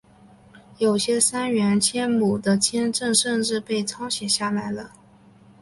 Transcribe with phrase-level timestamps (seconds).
[0.79, 4.89] 有些杉原千亩的签证甚至被抄写了下来。